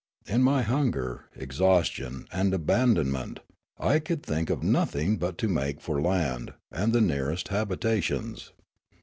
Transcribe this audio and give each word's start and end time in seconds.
In 0.25 0.41
my 0.41 0.63
hunger, 0.63 1.25
exhaustion, 1.35 2.25
and 2.31 2.55
abandonment 2.55 3.41
I 3.77 3.99
could 3.99 4.23
think 4.25 4.49
of 4.49 4.63
nothing 4.63 5.17
but 5.17 5.37
to 5.37 5.47
make 5.47 5.79
for 5.79 6.01
land 6.01 6.53
and 6.71 6.91
the 6.91 7.01
nearest 7.01 7.49
habit 7.49 7.81
ations. 7.85 8.49